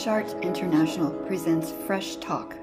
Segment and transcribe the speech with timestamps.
[0.00, 2.56] Fresh Arts International presents Fresh Talk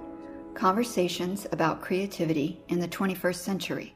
[0.56, 3.96] conversations about creativity in the 21st century.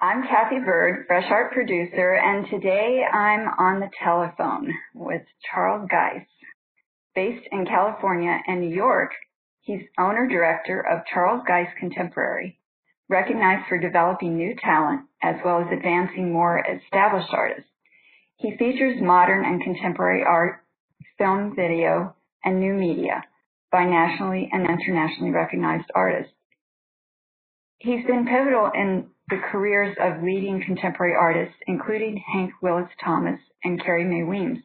[0.00, 5.20] I'm Cathy Byrd, Fresh Art producer, and today I'm on the telephone with
[5.52, 6.24] Charles Guice.
[7.14, 9.10] Based in California and New York,
[9.60, 12.58] he's owner director of Charles Guice Contemporary,
[13.10, 17.68] recognized for developing new talent as well as advancing more established artists.
[18.38, 20.62] He features modern and contemporary art,
[21.18, 23.24] film, video, and new media
[23.72, 26.32] by nationally and internationally recognized artists.
[27.78, 33.82] He's been pivotal in the careers of leading contemporary artists, including Hank Willis Thomas and
[33.82, 34.62] Carrie Mae Weems.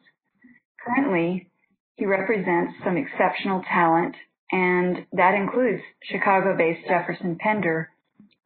[0.84, 1.50] Currently,
[1.96, 4.14] he represents some exceptional talent,
[4.50, 7.90] and that includes Chicago-based Jefferson Pinder,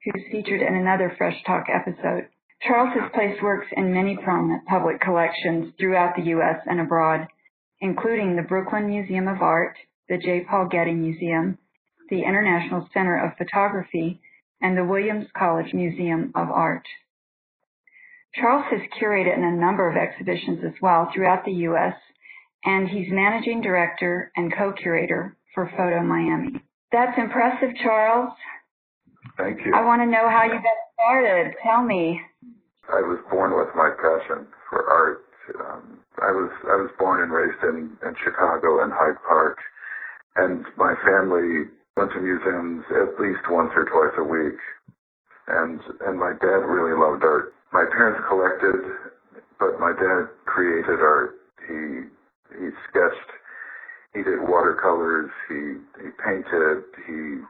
[0.05, 2.29] who's featured in another Fresh Talk episode.
[2.67, 6.61] Charles has placed works in many prominent public collections throughout the U.S.
[6.67, 7.28] and abroad,
[7.81, 9.77] including the Brooklyn Museum of Art,
[10.08, 10.45] the J.
[10.48, 11.58] Paul Getty Museum,
[12.11, 14.20] the International Center of Photography,
[14.61, 16.86] and the Williams College Museum of Art.
[18.34, 21.95] Charles has curated in a number of exhibitions as well throughout the U.S.,
[22.64, 26.61] and he's managing director and co-curator for Photo Miami.
[26.91, 28.33] That's impressive, Charles.
[29.36, 29.73] Thank you.
[29.75, 31.55] I want to know how you got started.
[31.62, 32.20] Tell me.
[32.92, 35.25] I was born with my passion for art.
[35.61, 39.59] Um, I was I was born and raised in, in Chicago in Hyde Park,
[40.37, 44.59] and my family went to museums at least once or twice a week.
[45.48, 47.55] And and my dad really loved art.
[47.73, 48.83] My parents collected,
[49.59, 51.39] but my dad created art.
[51.67, 52.11] He
[52.59, 53.31] he sketched,
[54.14, 57.42] he did watercolors, he he painted, he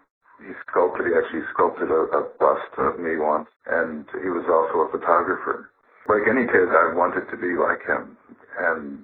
[0.47, 1.11] he sculpted.
[1.11, 5.71] He actually sculpted a, a bust of me once, and he was also a photographer.
[6.07, 8.15] Like any kid, I wanted to be like him,
[8.63, 9.03] and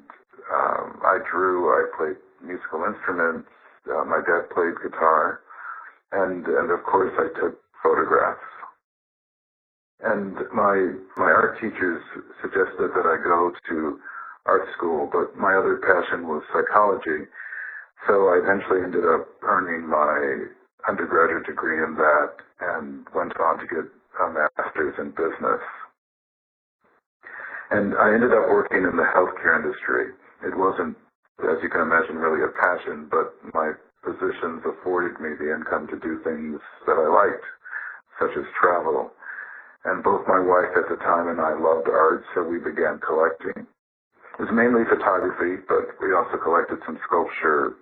[0.55, 1.67] um, I drew.
[1.67, 3.51] I played musical instruments.
[3.91, 5.43] Uh, my dad played guitar,
[6.13, 8.47] and and of course I took photographs.
[10.03, 12.03] And my my art teachers
[12.41, 13.99] suggested that I go to
[14.47, 17.27] art school, but my other passion was psychology.
[18.07, 20.47] So I eventually ended up earning my
[20.89, 25.63] undergraduate degree in that and went on to get a master's in business.
[27.71, 30.13] And I ended up working in the healthcare industry.
[30.45, 30.97] It wasn't,
[31.41, 33.73] as you can imagine, really a passion, but my
[34.05, 37.47] positions afforded me the income to do things that I liked,
[38.21, 39.11] such as travel.
[39.85, 43.65] And both my wife at the time and I loved art, so we began collecting.
[44.39, 47.79] It was mainly photography, but we also collected some sculpture,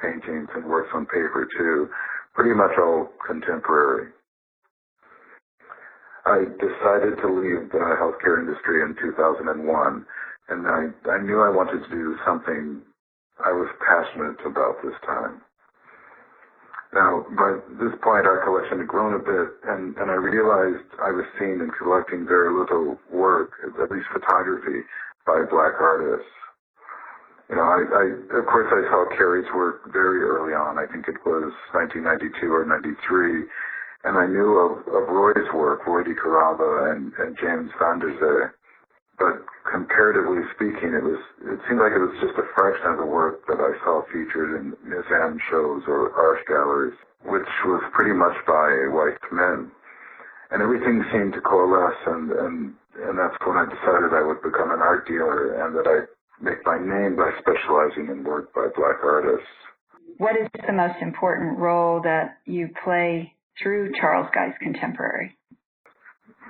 [0.00, 1.88] paintings, and works on paper too
[2.34, 4.08] pretty much all contemporary.
[6.26, 10.06] I decided to leave the healthcare industry in 2001,
[10.48, 12.80] and I, I knew I wanted to do something
[13.44, 15.42] I was passionate about this time.
[16.94, 21.10] Now, by this point, our collection had grown a bit, and, and I realized I
[21.10, 24.86] was seeing and collecting very little work, at least photography,
[25.26, 26.30] by black artists.
[27.48, 28.04] You know, I, I
[28.40, 30.78] of course I saw Carrie's work very early on.
[30.80, 33.44] I think it was 1992 or 93,
[34.08, 38.48] and I knew of, of Roy's work, Roy DeCarava and, and James Van der Zee.
[39.18, 43.06] But comparatively speaking, it was it seemed like it was just a fraction of the
[43.06, 48.34] work that I saw featured in museum shows or art galleries, which was pretty much
[48.48, 49.70] by white men.
[50.50, 52.56] And everything seemed to coalesce, and and
[53.06, 56.08] and that's when I decided I would become an art dealer, and that I
[56.40, 59.48] make my name by specializing in work by black artists.
[60.18, 65.36] What is the most important role that you play through Charles Guice Contemporary?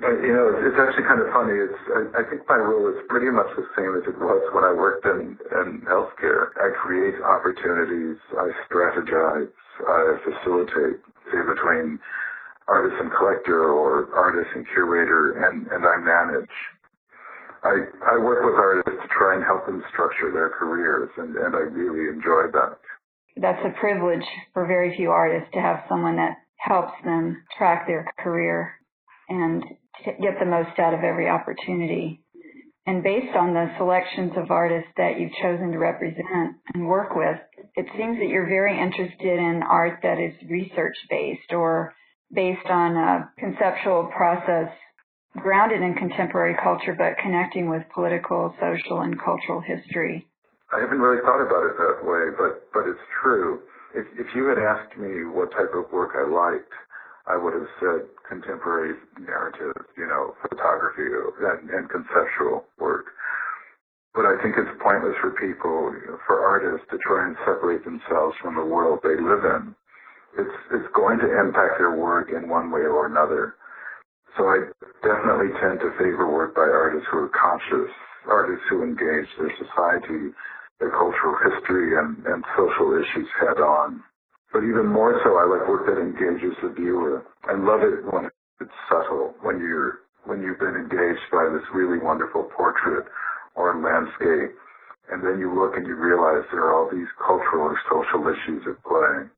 [0.02, 1.54] Uh, you know, it's, actually kind of funny.
[1.54, 4.66] It's I, I think my role is pretty much the same as it was when
[4.66, 6.50] I worked in, in healthcare.
[6.58, 9.54] I create opportunities, I strategize,
[9.86, 10.98] I facilitate,
[11.30, 12.02] say between
[12.66, 16.56] artist and collector or artist and curator, and, and I manage.
[17.62, 17.74] I,
[18.12, 22.12] I work with artists try and help them structure their careers, and, and I really
[22.12, 22.78] enjoy that.
[23.36, 28.06] That's a privilege for very few artists to have someone that helps them track their
[28.18, 28.74] career
[29.28, 29.62] and
[30.04, 32.20] get the most out of every opportunity.
[32.86, 37.38] And based on the selections of artists that you've chosen to represent and work with,
[37.76, 41.94] it seems that you're very interested in art that is research based or
[42.32, 44.68] based on a conceptual process
[45.38, 50.26] grounded in contemporary culture, but connecting with political, social, and cultural history.
[50.72, 53.62] I haven't really thought about it that way, but but it's true.
[53.94, 56.72] If if you had asked me what type of work I liked,
[57.26, 63.06] I would have said contemporary narrative, you know, photography and, and conceptual work.
[64.14, 65.90] But I think it's pointless for people,
[66.26, 69.74] for artists, to try and separate themselves from the world they live in.
[70.38, 73.54] It's it's going to impact their work in one way or another.
[74.36, 74.58] So I
[75.02, 77.90] definitely tend to favor work by artists who are conscious,
[78.26, 80.34] artists who engage their society,
[80.80, 84.02] their cultural history, and, and social issues head on.
[84.52, 87.22] But even more so, I like work that engages the viewer.
[87.46, 91.98] I love it when it's subtle, when you're when you've been engaged by this really
[91.98, 93.04] wonderful portrait
[93.54, 94.56] or landscape,
[95.12, 98.64] and then you look and you realize there are all these cultural or social issues
[98.66, 99.28] at play.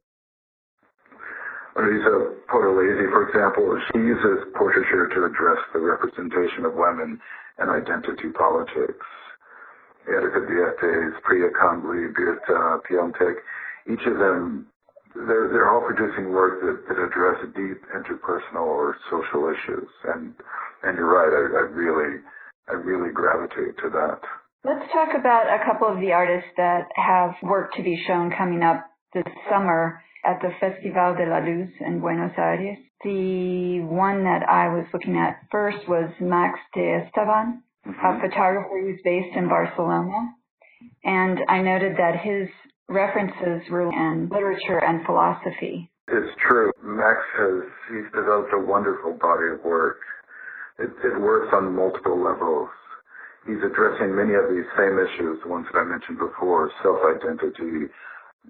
[1.77, 7.21] Marisa Portolese, for example, she uses portraiture to address the representation of women
[7.59, 9.05] and identity politics.
[10.09, 13.37] Erika Diettes, Priya Kambli, Birthe Piontek,
[13.93, 14.67] each of them,
[15.15, 19.89] they're, they're all producing work that, that address deep interpersonal or social issues.
[20.15, 20.33] And,
[20.83, 22.23] and you're right, I, I really,
[22.69, 24.21] I really gravitate to that.
[24.65, 28.63] Let's talk about a couple of the artists that have work to be shown coming
[28.63, 32.79] up this summer at the Festival de la Luz in Buenos Aires.
[33.05, 37.93] The one that I was looking at first was Max de Esteban, mm-hmm.
[37.93, 40.35] a photographer who's based in Barcelona.
[41.05, 42.49] And I noted that his
[42.89, 45.91] references were in literature and philosophy.
[46.09, 46.73] It's true.
[46.83, 49.99] Max has, he's developed a wonderful body of work.
[50.79, 52.69] It, it works on multiple levels.
[53.47, 57.91] He's addressing many of these same issues, the ones that I mentioned before, self-identity,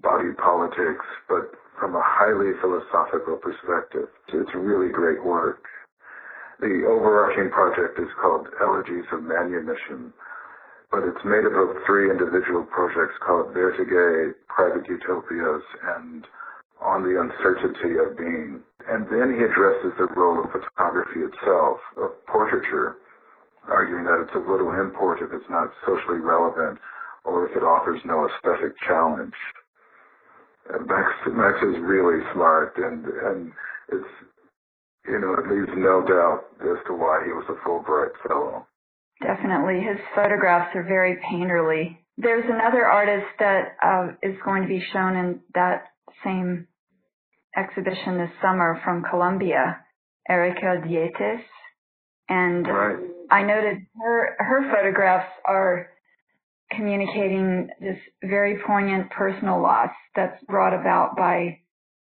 [0.01, 4.09] body politics, but from a highly philosophical perspective.
[4.33, 5.63] It's really great work.
[6.59, 10.11] The overarching project is called Elegies of Manumission,
[10.89, 15.63] but it's made up of three individual projects called Vertige, Private Utopias,
[15.97, 16.25] and
[16.81, 18.61] On the Uncertainty of Being.
[18.89, 22.97] And then he addresses the role of photography itself, of portraiture,
[23.69, 26.79] arguing that it's of little import if it's not socially relevant
[27.25, 29.35] or if it offers no aesthetic challenge.
[30.85, 33.51] Max Max is really smart, and and
[33.89, 34.13] it's
[35.07, 38.67] you know it leaves no doubt as to why he was a Fulbright fellow.
[39.21, 41.97] Definitely, his photographs are very painterly.
[42.17, 45.85] There's another artist that uh, is going to be shown in that
[46.23, 46.67] same
[47.55, 49.79] exhibition this summer from Colombia,
[50.29, 51.41] Erika Diettes,
[52.29, 52.97] and right.
[53.31, 55.89] I noted her her photographs are
[56.71, 61.59] communicating this very poignant personal loss that's brought about by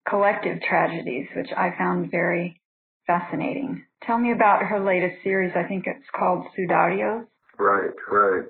[0.10, 2.62] collective tragedies, which I found very
[3.06, 3.84] fascinating.
[4.04, 5.54] Tell me about her latest series.
[5.56, 7.26] I think it's called Sudarios.
[7.58, 8.46] Right, right.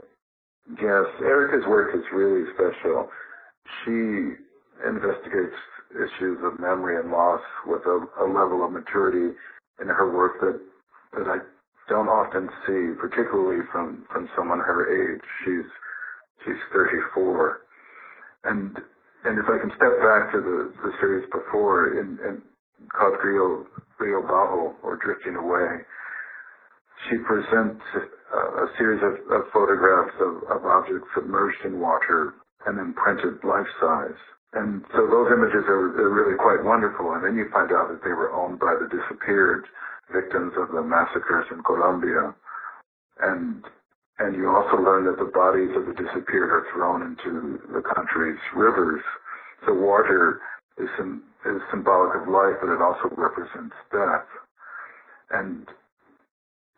[0.81, 3.09] Yes, Erica's work is really special.
[3.83, 4.35] She
[4.85, 5.55] investigates
[5.91, 9.35] issues of memory and loss with a, a level of maturity
[9.81, 10.59] in her work that
[11.13, 11.37] that I
[11.89, 15.21] don't often see, particularly from from someone her age.
[15.45, 15.65] She's
[16.45, 17.61] She's 34.
[18.45, 18.77] And
[19.25, 20.57] and if I can step back to the,
[20.87, 22.41] the series before in, in
[22.93, 23.65] called Rio,
[23.99, 25.83] Rio Abajo or Drifting Away,
[27.09, 27.83] she presents
[28.31, 32.33] a, a series of, of photographs of, of objects submerged in water
[32.65, 34.21] and then printed life size.
[34.53, 37.13] And so those images are, are really quite wonderful.
[37.13, 39.65] And then you find out that they were owned by the disappeared
[40.13, 42.33] victims of the massacres in Colombia.
[43.21, 43.63] And
[44.19, 48.39] and you also learn that the bodies of the disappeared are thrown into the country's
[48.55, 49.01] rivers.
[49.65, 50.41] So water
[50.77, 54.27] is, sim- is symbolic of life, but it also represents death.
[55.31, 55.67] And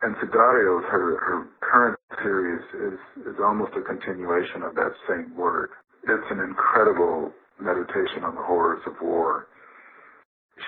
[0.04, 2.62] and Sudarios, her, her current series
[2.94, 5.72] is, is almost a continuation of that same work.
[6.06, 9.48] It's an incredible meditation on the horrors of war.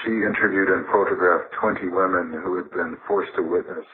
[0.03, 3.85] She interviewed and photographed 20 women who had been forced to witness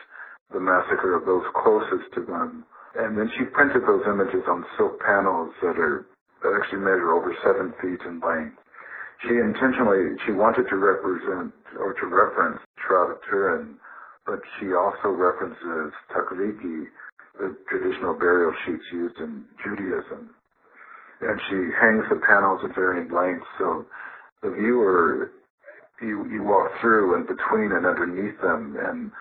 [0.51, 2.65] the massacre of those closest to them.
[2.95, 6.07] And then she printed those images on silk panels that are
[6.43, 8.57] that actually measure over seven feet in length.
[9.25, 13.75] She intentionally she wanted to represent or to reference Shroud of Turin,
[14.25, 16.85] but she also references takriki,
[17.39, 20.29] the traditional burial sheets used in Judaism.
[21.21, 23.85] And she hangs the panels at varying lengths so
[24.43, 25.31] the viewer
[26.01, 29.11] you you walk through and between and underneath them and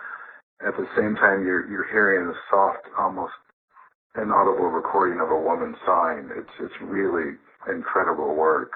[0.64, 3.34] at the same time, you're you're hearing a soft, almost
[4.16, 6.30] inaudible recording of a woman sighing.
[6.36, 7.36] It's it's really
[7.68, 8.72] incredible work.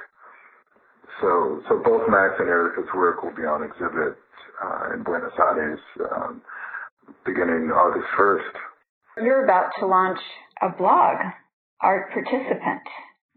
[1.20, 4.18] So so both Max and Erika's work will be on exhibit
[4.62, 5.80] uh, in Buenos Aires
[6.16, 6.42] um,
[7.24, 9.24] beginning August 1st.
[9.24, 10.18] You're about to launch
[10.62, 11.16] a blog,
[11.80, 12.84] Art Participant.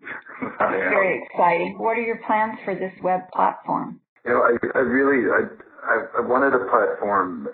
[0.60, 1.76] That's very exciting.
[1.78, 4.00] What are your plans for this web platform?
[4.26, 5.48] You know, I, I really I,
[5.88, 7.48] I I wanted a platform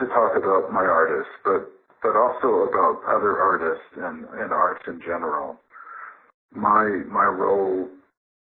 [0.00, 1.70] to talk about my artists, but
[2.02, 5.60] but also about other artists and, and arts in general.
[6.52, 7.88] My my role,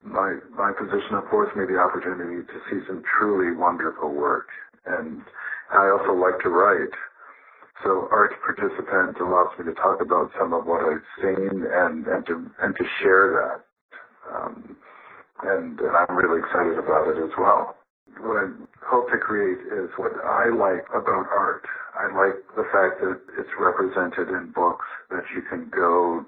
[0.03, 4.47] my my position affords me the opportunity to see some truly wonderful work,
[4.85, 5.21] and
[5.71, 6.93] I also like to write.
[7.83, 12.25] So arts participant allows me to talk about some of what I've seen and and
[12.27, 14.35] to and to share that.
[14.35, 14.77] Um,
[15.43, 17.75] and, and I'm really excited about it as well.
[18.20, 18.48] What I
[18.86, 21.65] hope to create is what I like about art.
[21.96, 26.25] I like the fact that it's represented in books, that you can go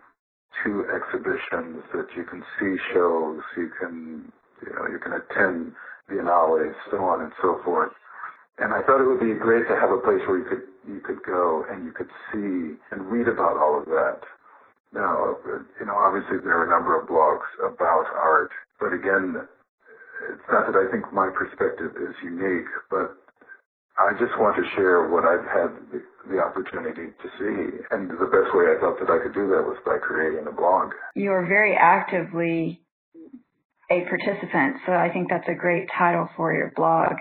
[0.64, 4.32] to exhibitions, that you can see shows, you can,
[4.66, 5.74] you know, you can attend
[6.10, 7.92] biennales, so on and so forth.
[8.58, 11.02] And I thought it would be great to have a place where you could you
[11.02, 14.22] could go and you could see and read about all of that.
[14.94, 15.36] Now,
[15.80, 19.48] you know, obviously there are a number of blogs about art, but again,
[20.32, 23.18] it's not that I think my perspective is unique, but
[23.98, 27.80] I just want to share what I've had the, the, opportunity to see.
[27.92, 30.52] And the best way I thought that I could do that was by creating a
[30.52, 30.92] blog.
[31.16, 32.82] You're very actively
[33.90, 37.14] a participant, so I think that's a great title for your blog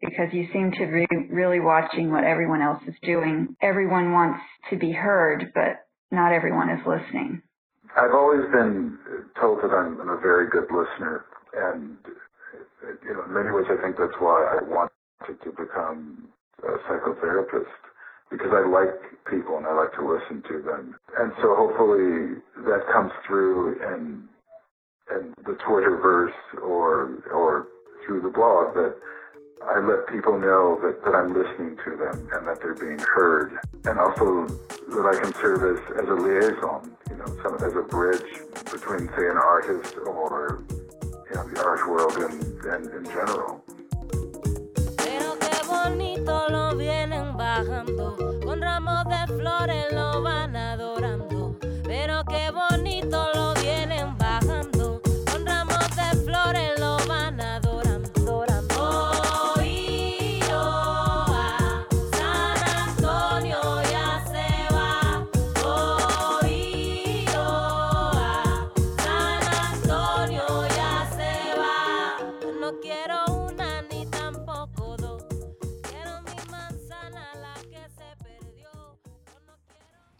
[0.00, 3.56] because you seem to be really watching what everyone else is doing.
[3.62, 4.40] Everyone wants
[4.70, 7.42] to be heard, but not everyone is listening.
[7.96, 8.98] I've always been
[9.40, 11.96] told that I'm, I'm a very good listener, and
[12.82, 16.28] Uh, you know, in many ways, I think that's why I wanted to become
[16.62, 17.74] a psychotherapist
[18.30, 18.94] because I like
[19.30, 24.28] people and I like to listen to them, and so hopefully that comes through in
[25.10, 27.68] in the Twitterverse or or
[28.04, 28.94] through the blog that
[29.66, 33.58] I let people know that, that I'm listening to them and that they're being heard,
[33.84, 37.82] and also that I can serve as, as a liaison, you know, some, as a
[37.82, 40.62] bridge between, say, an artist or
[41.30, 43.62] you know, the art world and, and in general.
[44.96, 50.87] Pero qué bonito lo vienen bajando, con ramos de flores lo van adorando,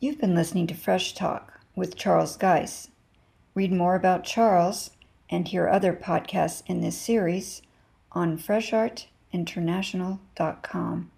[0.00, 2.88] You've been listening to Fresh Talk with Charles Guice.
[3.56, 4.92] Read more about Charles
[5.28, 7.62] and hear other podcasts in this series
[8.12, 11.10] on freshartinternational.com.